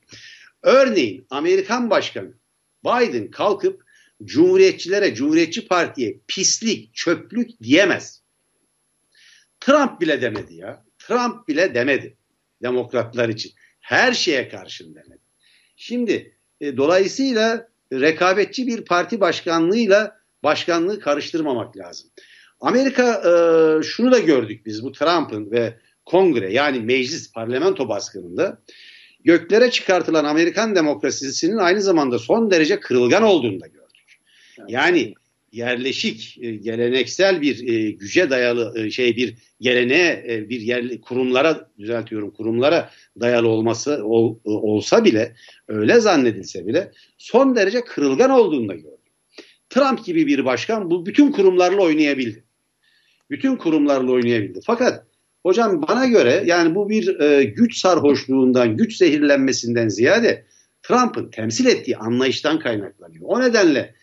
[0.62, 2.32] Örneğin Amerikan Başkanı
[2.84, 3.82] Biden kalkıp
[4.24, 8.22] Cumhuriyetçilere, Cumhuriyetçi Parti'ye pislik, çöplük diyemez.
[9.60, 10.84] Trump bile demedi ya.
[10.98, 12.16] Trump bile demedi
[12.62, 13.52] demokratlar için.
[13.88, 15.18] Her şeye karşın demedi.
[15.76, 22.10] Şimdi e, dolayısıyla rekabetçi bir parti başkanlığıyla başkanlığı karıştırmamak lazım.
[22.60, 23.32] Amerika e,
[23.82, 25.74] şunu da gördük biz bu Trump'ın ve
[26.04, 28.58] kongre yani meclis parlamento baskınında
[29.24, 34.20] göklere çıkartılan Amerikan demokrasisinin aynı zamanda son derece kırılgan olduğunu da gördük.
[34.68, 35.14] Yani
[35.52, 42.30] yerleşik, e, geleneksel bir e, güce dayalı e, şey bir geleneğe bir yerli kurumlara düzeltiyorum
[42.30, 45.34] kurumlara dayalı olması ol, olsa bile
[45.68, 48.98] öyle zannedilse bile son derece kırılgan olduğunu da gördük.
[49.70, 52.44] Trump gibi bir başkan bu bütün kurumlarla oynayabildi.
[53.30, 54.60] Bütün kurumlarla oynayabildi.
[54.64, 55.06] Fakat
[55.42, 60.44] hocam bana göre yani bu bir e, güç sarhoşluğundan, güç zehirlenmesinden ziyade
[60.82, 63.24] Trump'ın temsil ettiği anlayıştan kaynaklanıyor.
[63.24, 63.94] O nedenle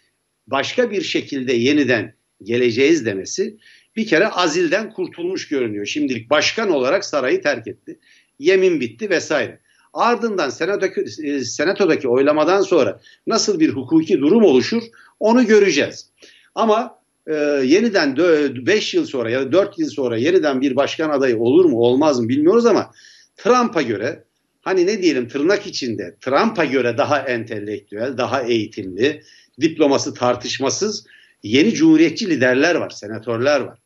[0.48, 3.58] başka bir şekilde yeniden geleceğiz demesi
[3.96, 5.86] bir kere azilden kurtulmuş görünüyor.
[5.86, 8.00] Şimdilik başkan olarak sarayı terk etti.
[8.40, 9.60] Yemin bitti vesaire.
[9.94, 14.84] Ardından senatodaki, e, senatodaki oylamadan sonra nasıl bir hukuki durum oluşur
[15.20, 16.10] onu göreceğiz.
[16.56, 21.38] Ama e, yeniden 5 yıl sonra ya da 4 yıl sonra yeniden bir başkan adayı
[21.38, 22.92] olur mu olmaz mı bilmiyoruz ama
[23.38, 24.24] Trump'a göre
[24.62, 29.22] hani ne diyelim tırnak içinde Trump'a göre daha entelektüel, daha eğitimli,
[29.62, 31.06] diploması tartışmasız
[31.44, 33.80] yeni cumhuriyetçi liderler var, senatörler var.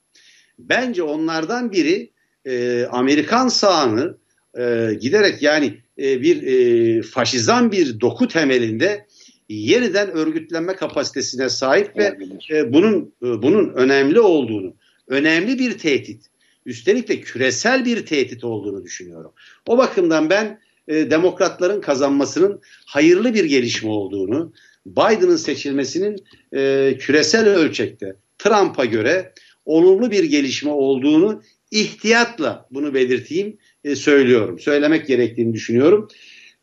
[0.60, 2.12] Bence onlardan biri
[2.46, 4.18] e, Amerikan sağını
[4.58, 9.06] e, giderek yani e, bir e, faşizan bir doku temelinde
[9.50, 12.18] yeniden örgütlenme kapasitesine sahip ve
[12.52, 14.74] e, bunun e, bunun önemli olduğunu,
[15.08, 16.22] önemli bir tehdit,
[16.66, 19.32] üstelik de küresel bir tehdit olduğunu düşünüyorum.
[19.68, 24.54] O bakımdan ben e, demokratların kazanmasının hayırlı bir gelişme olduğunu,
[24.86, 26.16] Biden'ın seçilmesinin
[26.56, 29.34] e, küresel ölçekte Trump'a göre
[29.66, 34.60] olumlu bir gelişme olduğunu ihtiyatla bunu belirteyim e, söylüyorum.
[34.60, 36.08] Söylemek gerektiğini düşünüyorum.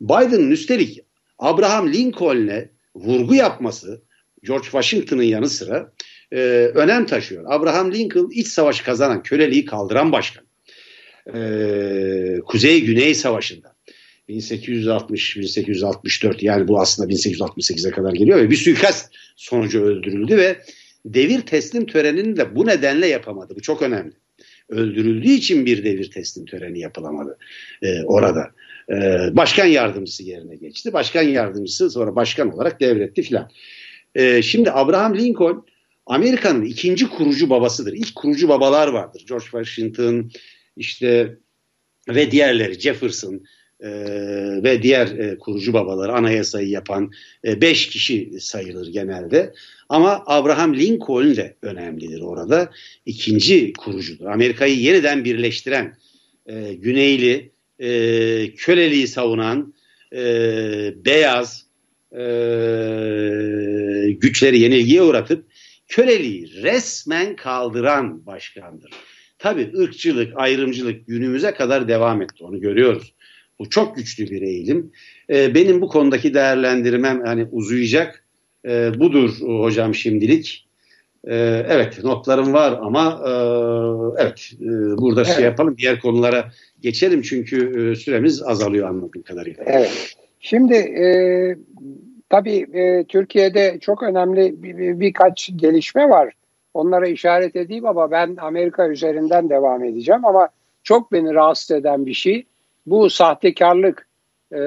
[0.01, 1.01] Biden'ın üstelik
[1.39, 4.03] Abraham Lincoln'e vurgu yapması
[4.43, 5.93] George Washington'ın yanı sıra
[6.33, 6.39] e,
[6.75, 7.45] önem taşıyor.
[7.49, 10.45] Abraham Lincoln iç savaşı kazanan, köleliği kaldıran başkan.
[11.35, 11.39] E,
[12.47, 13.76] Kuzey-Güney Savaşı'nda.
[14.29, 20.57] 1860-1864 yani bu aslında 1868'e kadar geliyor ve bir suikast sonucu öldürüldü ve
[21.05, 23.55] devir teslim törenini de bu nedenle yapamadı.
[23.57, 24.13] Bu çok önemli.
[24.69, 27.39] Öldürüldüğü için bir devir teslim töreni yapılamadı
[27.83, 28.51] e, orada.
[28.91, 28.95] E,
[29.33, 30.93] başkan yardımcısı yerine geçti.
[30.93, 33.51] Başkan yardımcısı sonra başkan olarak devretti filan.
[34.15, 35.67] E, şimdi Abraham Lincoln
[36.07, 37.93] Amerika'nın ikinci kurucu babasıdır.
[37.93, 39.25] İlk kurucu babalar vardır.
[39.29, 40.31] George Washington
[40.77, 41.37] işte
[42.09, 43.43] ve diğerleri Jefferson
[43.87, 47.11] e, ve diğer e, kurucu babaları anayasayı yapan
[47.45, 49.53] e, beş kişi sayılır genelde.
[49.89, 52.71] Ama Abraham Lincoln de önemlidir orada.
[53.07, 54.27] İkinci kurucudur.
[54.27, 55.97] Amerika'yı yeniden birleştiren,
[56.47, 57.89] e, güneyli, e,
[58.55, 59.75] köleliği savunan,
[60.13, 60.19] e,
[61.05, 61.67] beyaz,
[62.13, 62.21] e,
[64.11, 65.45] güçleri yenilgiye uğratıp
[65.89, 68.91] köleliği resmen kaldıran başkandır.
[69.39, 72.45] Tabi ırkçılık, ayrımcılık günümüze kadar devam etti.
[72.45, 73.15] Onu görüyoruz.
[73.59, 74.93] Bu çok güçlü bir eğilim.
[75.31, 78.25] E, benim bu konudaki değerlendirmem hani uzayacak.
[78.65, 80.67] E, budur hocam şimdilik.
[81.25, 81.35] E,
[81.69, 83.33] evet notlarım var ama e,
[84.23, 84.67] evet e,
[84.99, 85.37] burada şey evet.
[85.37, 85.77] şey yapalım.
[85.79, 89.65] Diğer konulara geçelim çünkü e, süremiz azalıyor anladığım kadarıyla.
[89.67, 90.17] Evet.
[90.41, 91.07] Şimdi e,
[92.29, 96.33] tabii e, Türkiye'de çok önemli bir, bir, birkaç gelişme var.
[96.75, 100.49] Onlara işaret edeyim ama ben Amerika üzerinden devam edeceğim ama
[100.83, 102.47] çok beni rahatsız eden bir şey
[102.87, 104.09] bu sahtekarlık
[104.53, 104.61] e,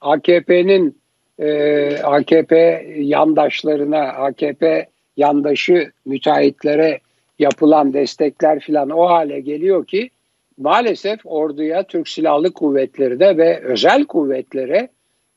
[0.00, 1.00] AKP'nin
[1.38, 7.00] e, AKP yandaşlarına, AKP yandaşı müteahhitlere
[7.38, 10.10] yapılan destekler filan o hale geliyor ki
[10.58, 14.88] maalesef orduya, Türk Silahlı Kuvvetleri'de ve özel kuvvetlere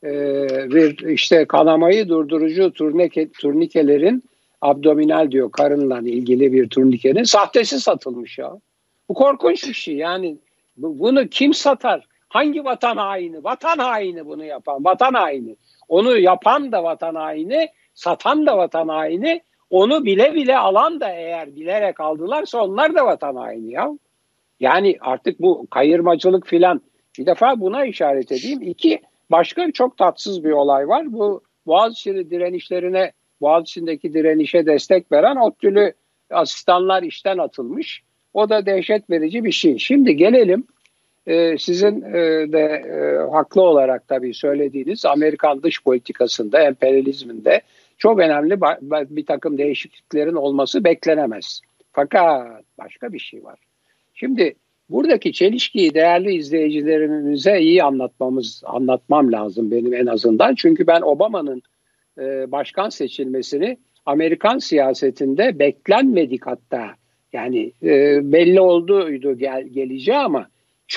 [0.03, 0.11] e,
[0.73, 4.23] bir işte kanamayı durdurucu turnike, turnikelerin
[4.61, 8.51] abdominal diyor karınla ilgili bir turnikenin sahtesi satılmış ya.
[9.09, 10.37] Bu korkunç bir şey yani
[10.77, 12.07] bunu kim satar?
[12.33, 13.43] Hangi vatan haini?
[13.43, 15.55] Vatan haini bunu yapan, vatan haini.
[15.87, 21.55] Onu yapan da vatan haini, satan da vatan haini, onu bile bile alan da eğer
[21.55, 23.89] bilerek aldılarsa onlar da vatan haini ya.
[24.59, 26.81] Yani artık bu kayırmacılık filan
[27.17, 28.61] bir defa buna işaret edeyim.
[28.61, 31.13] İki, başka çok tatsız bir olay var.
[31.13, 35.93] Bu Boğaziçi direnişlerine, Boğaziçi'ndeki direnişe destek veren ODTÜ'lü
[36.31, 38.03] asistanlar işten atılmış.
[38.33, 39.77] O da dehşet verici bir şey.
[39.77, 40.67] Şimdi gelelim
[41.27, 42.13] e, sizin e,
[42.51, 47.61] de e, haklı olarak tabii söylediğiniz Amerikan dış politikasında, emperyalizminde
[47.97, 51.61] çok önemli bir takım değişikliklerin olması beklenemez.
[51.91, 53.59] Fakat başka bir şey var.
[54.13, 54.55] Şimdi
[54.89, 60.55] buradaki çelişkiyi değerli izleyicilerimize iyi anlatmamız anlatmam lazım benim en azından.
[60.55, 61.61] Çünkü ben Obama'nın
[62.19, 66.95] e, başkan seçilmesini Amerikan siyasetinde beklenmedik hatta
[67.33, 67.71] yani
[68.31, 70.47] belli olduydu gel, geleceği ama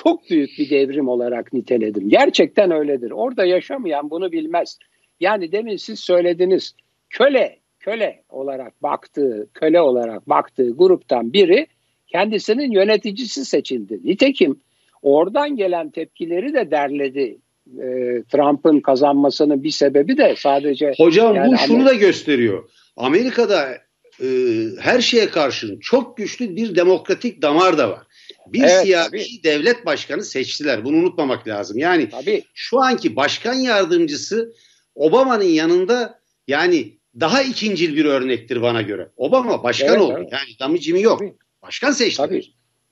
[0.02, 2.08] çok büyük bir devrim olarak niteledim.
[2.08, 3.10] Gerçekten öyledir.
[3.10, 4.78] Orada yaşamayan bunu bilmez.
[5.20, 6.74] Yani demin siz söylediniz
[7.10, 11.66] köle köle olarak baktığı, köle olarak baktığı gruptan biri
[12.06, 14.00] kendisinin yöneticisi seçildi.
[14.04, 14.60] Nitekim
[15.02, 17.38] oradan gelen tepkileri de derledi.
[17.78, 17.86] E,
[18.32, 20.94] Trump'ın kazanmasının bir sebebi de sadece...
[20.96, 22.70] Hocam yani bu şunu da gösteriyor.
[22.96, 23.68] Amerika'da
[24.22, 24.28] e,
[24.80, 28.05] her şeye karşın çok güçlü bir demokratik damar da var.
[28.52, 29.42] Bir evet, siyasi tabii.
[29.44, 30.84] devlet başkanı seçtiler.
[30.84, 31.78] Bunu unutmamak lazım.
[31.78, 32.44] Yani tabii.
[32.54, 34.52] şu anki başkan yardımcısı
[34.94, 39.08] Obama'nın yanında yani daha ikincil bir örnektir bana göre.
[39.16, 40.14] Obama başkan evet, oldu.
[40.18, 40.32] Evet.
[40.32, 41.18] Yani damicimi yok.
[41.18, 41.34] Tabii.
[41.62, 42.16] Başkan seçti.
[42.16, 42.42] Tabii.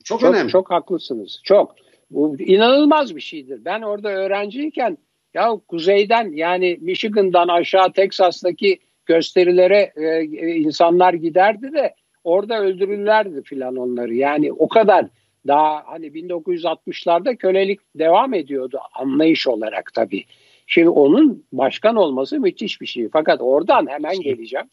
[0.05, 0.53] Çok, çok önemli.
[0.53, 1.41] Çok haklısınız.
[1.45, 1.75] Çok.
[2.11, 3.65] Bu inanılmaz bir şeydir.
[3.65, 4.99] Ben orada öğrenciyken
[5.35, 10.25] ya kuzeyden yani Michigan'dan aşağı Teksas'taki gösterilere e,
[10.57, 14.15] insanlar giderdi de orada öldürürlerdi filan onları.
[14.15, 15.07] Yani o kadar
[15.47, 20.25] daha hani 1960'larda kölelik devam ediyordu anlayış olarak tabii.
[20.67, 23.09] Şimdi onun başkan olması müthiş bir şey.
[23.13, 24.67] Fakat oradan hemen geleceğim.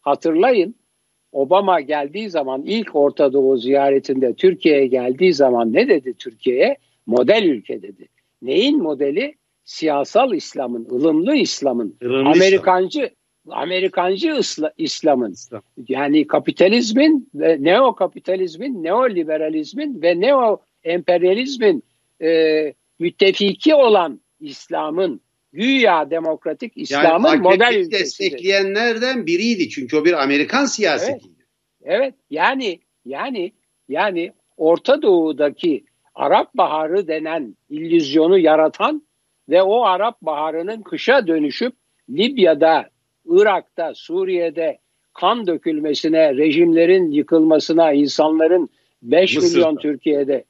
[0.00, 0.74] Hatırlayın
[1.32, 6.76] Obama geldiği zaman ilk Orta Doğu ziyaretinde Türkiye'ye geldiği zaman ne dedi Türkiye'ye?
[7.06, 8.08] Model ülke dedi.
[8.42, 9.34] Neyin modeli?
[9.64, 13.16] Siyasal İslam'ın, ılımlı İslam'ın, Amerikancı İslam.
[13.50, 14.40] Amerikancı
[14.78, 15.34] İslam'ın
[15.88, 21.82] yani kapitalizmin ve neo kapitalizmin, neoliberalizmin ve neo emperyalizmin
[22.22, 25.20] e, müttefiki olan İslam'ın
[25.52, 27.90] güya demokratik İslam'ın yani model ülkesi.
[27.90, 31.44] destekleyenlerden biriydi çünkü o bir Amerikan siyasetiydi.
[31.82, 33.52] Evet, evet yani yani
[33.88, 39.02] yani Orta Doğu'daki Arap Baharı denen illüzyonu yaratan
[39.48, 41.74] ve o Arap Baharı'nın kışa dönüşüp
[42.10, 42.90] Libya'da,
[43.26, 44.78] Irak'ta, Suriye'de
[45.14, 48.68] kan dökülmesine, rejimlerin yıkılmasına, insanların
[49.02, 50.44] 5 milyon Türkiye'de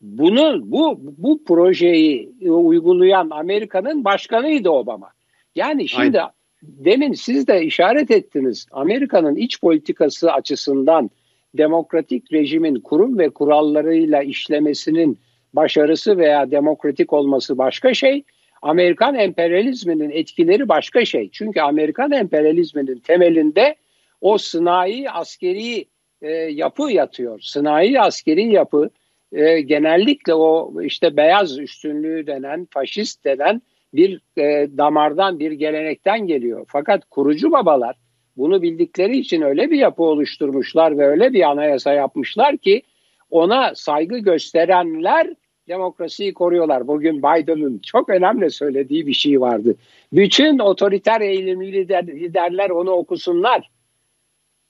[0.00, 5.10] bunu bu bu projeyi uygulayan Amerika'nın başkanıydı Obama.
[5.54, 6.32] Yani şimdi Aynen.
[6.62, 8.66] demin siz de işaret ettiniz.
[8.70, 11.10] Amerika'nın iç politikası açısından
[11.54, 15.18] demokratik rejimin kurum ve kurallarıyla işlemesinin
[15.54, 18.24] başarısı veya demokratik olması başka şey.
[18.62, 21.30] Amerikan emperyalizminin etkileri başka şey.
[21.32, 23.76] Çünkü Amerikan emperyalizminin temelinde
[24.20, 25.84] o sınai askeri
[26.22, 27.40] e, yapı yatıyor.
[27.40, 28.90] Sınai askeri yapı
[29.32, 33.62] e, genellikle o işte beyaz üstünlüğü denen, faşist denen
[33.94, 36.66] bir e, damardan, bir gelenekten geliyor.
[36.68, 37.96] Fakat kurucu babalar
[38.36, 42.82] bunu bildikleri için öyle bir yapı oluşturmuşlar ve öyle bir anayasa yapmışlar ki
[43.30, 45.34] ona saygı gösterenler
[45.68, 46.88] demokrasiyi koruyorlar.
[46.88, 49.76] Bugün Biden'ın çok önemli söylediği bir şey vardı.
[50.12, 53.70] Bütün otoriter eğilimli lider, liderler onu okusunlar.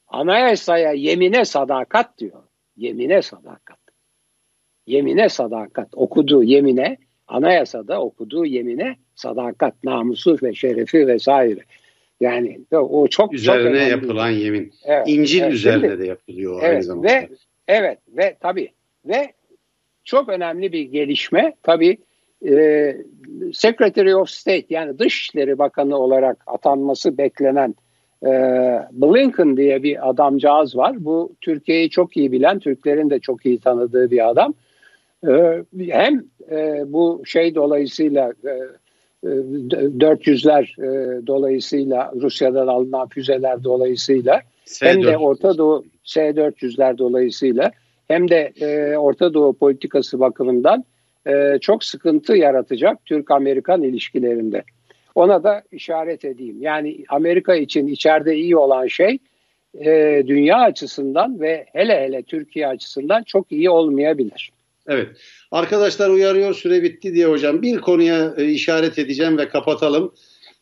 [0.08, 2.42] Anayasaya yemine sadakat diyor.
[2.76, 3.78] Yemine sadakat.
[4.86, 5.88] Yemine sadakat.
[5.92, 6.96] Okuduğu yemine,
[7.28, 11.60] anayasada okuduğu yemine sadakat, namusu ve şerefi vesaire.
[12.20, 14.72] Yani o çok üzerine çok yapılan yemin.
[14.84, 17.08] Evet, İncil evet, üzerine de yapılıyor evet, aynı zamanda.
[17.08, 17.28] Ve
[17.68, 18.72] evet ve tabii
[19.04, 19.32] ve
[20.08, 21.98] çok önemli bir gelişme tabii
[22.46, 22.96] e,
[23.52, 27.74] Secretary of State yani Dışişleri Bakanı olarak atanması beklenen
[28.22, 28.30] e,
[28.92, 31.04] Blinken diye bir adamcağız var.
[31.04, 34.54] Bu Türkiye'yi çok iyi bilen, Türklerin de çok iyi tanıdığı bir adam.
[35.28, 38.50] E, hem e, bu şey dolayısıyla e,
[39.24, 44.88] 400'ler e, dolayısıyla Rusya'dan alınan füzeler dolayısıyla S-400.
[44.88, 47.70] hem de Orta Doğu S-400'ler dolayısıyla
[48.08, 50.84] hem de e, Orta Doğu politikası bakımından
[51.26, 54.62] e, çok sıkıntı yaratacak Türk-Amerikan ilişkilerinde.
[55.14, 56.62] Ona da işaret edeyim.
[56.62, 59.18] Yani Amerika için içeride iyi olan şey
[59.80, 64.50] e, dünya açısından ve hele hele Türkiye açısından çok iyi olmayabilir.
[64.88, 65.08] Evet.
[65.50, 67.62] Arkadaşlar uyarıyor süre bitti diye hocam.
[67.62, 70.14] Bir konuya e, işaret edeceğim ve kapatalım.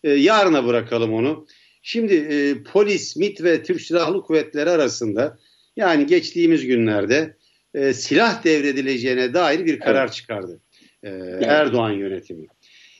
[0.04, 1.46] E, yarına bırakalım onu.
[1.82, 5.38] Şimdi e, polis, MIT ve Türk Silahlı Kuvvetleri arasında
[5.76, 7.36] yani geçtiğimiz günlerde
[7.74, 10.14] e, silah devredileceğine dair bir karar evet.
[10.14, 10.60] çıkardı.
[11.02, 11.46] E, evet.
[11.46, 12.46] Erdoğan yönetimi.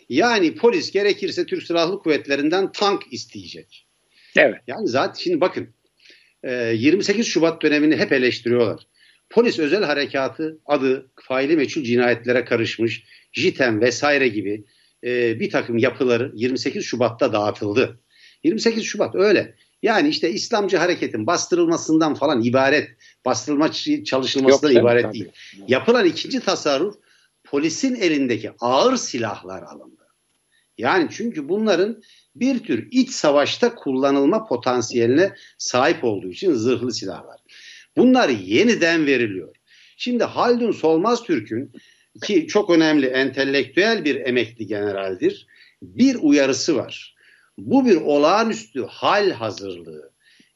[0.08, 3.86] Yani polis gerekirse Türk Silahlı Kuvvetleri'nden tank isteyecek.
[4.36, 4.60] Evet.
[4.66, 5.68] Yani zaten şimdi bakın
[6.44, 8.86] 28 e, Şubat dönemini hep eleştiriyorlar.
[9.30, 14.64] Polis özel harekatı adı faili meçhul cinayetlere karışmış, JITEM vesaire gibi
[15.04, 18.00] e, bir takım yapıları 28 Şubat'ta dağıtıldı.
[18.44, 19.54] 28 Şubat öyle.
[19.82, 22.88] Yani işte İslamcı hareketin bastırılmasından falan ibaret,
[23.24, 23.72] bastırılma
[24.04, 25.14] çalışılmasından Yok, ibaret tabii.
[25.14, 25.28] değil.
[25.68, 26.94] Yapılan ikinci tasarruf
[27.44, 30.06] polisin elindeki ağır silahlar alındı.
[30.78, 32.02] Yani çünkü bunların
[32.36, 37.40] bir tür iç savaşta kullanılma potansiyeline sahip olduğu için zırhlı silahlar.
[37.96, 39.56] Bunlar yeniden veriliyor.
[39.96, 41.72] Şimdi Haldun Solmaz Türk'ün
[42.22, 45.46] ki çok önemli entelektüel bir emekli generaldir.
[45.82, 47.15] Bir uyarısı var.
[47.58, 50.12] Bu bir olağanüstü hal hazırlığı.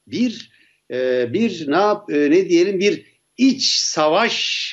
[0.06, 0.50] Bir
[0.90, 4.70] e, bir ne yap e, ne diyelim bir iç savaş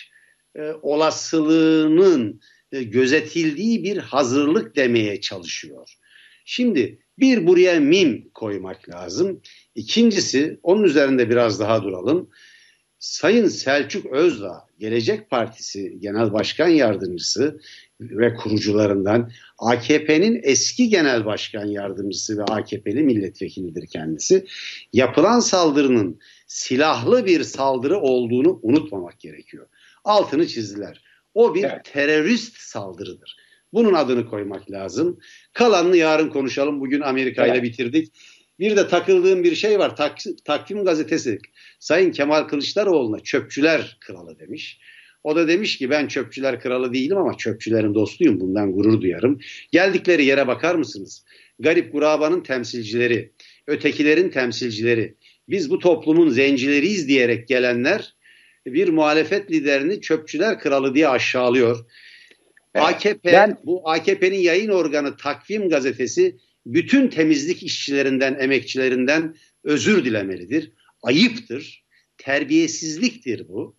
[0.55, 5.93] e, olasılığının e, gözetildiği bir hazırlık demeye çalışıyor.
[6.45, 9.41] Şimdi bir buraya mim koymak lazım.
[9.75, 12.29] İkincisi onun üzerinde biraz daha duralım.
[12.99, 17.59] Sayın Selçuk Özdağ, Gelecek Partisi Genel Başkan Yardımcısı
[18.01, 24.45] ve kurucularından AKP'nin eski genel başkan yardımcısı ve AKP'li milletvekilidir kendisi.
[24.93, 29.67] Yapılan saldırının silahlı bir saldırı olduğunu unutmamak gerekiyor.
[30.03, 31.03] Altını çizdiler.
[31.33, 31.85] O bir evet.
[31.85, 33.37] terörist saldırıdır.
[33.73, 35.19] Bunun adını koymak lazım.
[35.53, 36.81] Kalanını yarın konuşalım.
[36.81, 37.63] Bugün Amerika ile evet.
[37.63, 38.13] bitirdik.
[38.59, 39.95] Bir de takıldığım bir şey var.
[39.95, 41.37] Tak, Takvim gazetesi
[41.79, 44.79] Sayın Kemal Kılıçdaroğlu'na çöpçüler kralı demiş.
[45.23, 48.39] O da demiş ki ben çöpçüler kralı değilim ama çöpçülerin dostuyum.
[48.39, 49.39] Bundan gurur duyarım.
[49.71, 51.25] Geldikleri yere bakar mısınız?
[51.59, 53.31] Garip gurabanın temsilcileri,
[53.67, 55.15] ötekilerin temsilcileri,
[55.49, 58.15] biz bu toplumun zencileriyiz diyerek gelenler
[58.65, 61.85] bir muhalefet liderini çöpçüler kralı diye aşağılıyor.
[62.75, 63.57] Evet, AKP ben...
[63.65, 70.71] bu AKP'nin yayın organı Takvim gazetesi bütün temizlik işçilerinden, emekçilerinden özür dilemelidir.
[71.03, 71.83] Ayıptır,
[72.17, 73.77] terbiyesizliktir bu.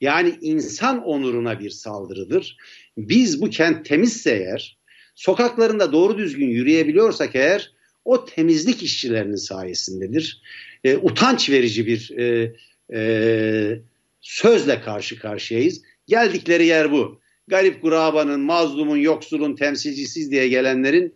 [0.00, 2.56] Yani insan onuruna bir saldırıdır.
[2.96, 4.78] Biz bu kent temizse eğer,
[5.14, 7.72] sokaklarında doğru düzgün yürüyebiliyorsak eğer,
[8.04, 10.42] o temizlik işçilerinin sayesindedir.
[10.84, 12.52] E, utanç verici bir e,
[12.94, 13.80] e,
[14.20, 15.82] sözle karşı karşıyayız.
[16.06, 17.20] Geldikleri yer bu.
[17.48, 21.14] garip kurabanın, mazlumun, yoksulun temsilcisiz diye gelenlerin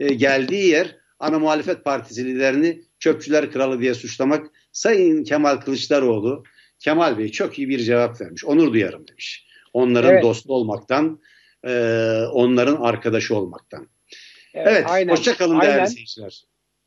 [0.00, 6.44] e, geldiği yer ana muhalefet partisi liderini çöpçüler kralı diye suçlamak Sayın Kemal Kılıçdaroğlu
[6.78, 8.44] Kemal Bey çok iyi bir cevap vermiş.
[8.44, 9.46] Onur duyarım demiş.
[9.72, 10.22] Onların evet.
[10.22, 11.20] dostu olmaktan,
[11.64, 11.72] e,
[12.32, 13.88] onların arkadaşı olmaktan.
[14.54, 15.84] Evet, evet aynen, hoşçakalın değerli aynen.
[15.84, 16.42] seyirciler.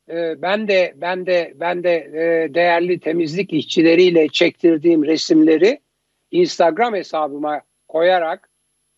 [0.08, 5.80] Ee, ben de ben de ben de e, değerli temizlik işçileriyle çektirdiğim resimleri
[6.30, 8.50] Instagram hesabıma koyarak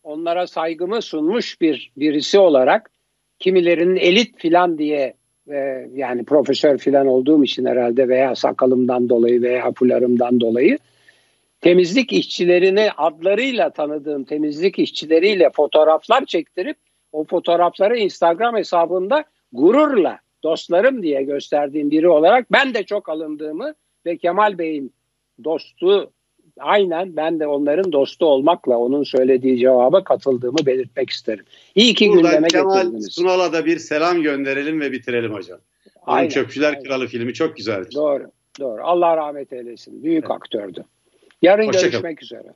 [0.03, 2.91] onlara saygımı sunmuş bir birisi olarak
[3.39, 5.15] kimilerinin elit filan diye
[5.51, 10.79] e, yani profesör filan olduğum için herhalde veya sakalımdan dolayı veya fularımdan dolayı
[11.61, 16.77] temizlik işçilerini adlarıyla tanıdığım temizlik işçileriyle fotoğraflar çektirip
[17.13, 23.75] o fotoğrafları Instagram hesabında gururla dostlarım diye gösterdiğim biri olarak ben de çok alındığımı
[24.07, 24.93] ve Kemal Bey'in
[25.45, 26.13] dostu
[26.61, 31.45] aynen ben de onların dostu olmakla onun söylediği cevaba katıldığımı belirtmek isterim.
[31.75, 33.13] İyi ki Buradan gündeme Kemal getirdiniz.
[33.13, 35.59] Sunal'a da bir selam gönderelim ve bitirelim hocam.
[36.07, 36.83] Onun aynen, Çöpçüler aynen.
[36.83, 37.95] Kralı filmi çok güzeldir.
[37.95, 38.31] Doğru.
[38.61, 38.85] Doğru.
[38.85, 40.03] Allah rahmet eylesin.
[40.03, 40.31] Büyük evet.
[40.31, 40.85] aktördü.
[41.43, 42.17] Yarın Hoşça görüşmek kalın.
[42.23, 42.55] üzere.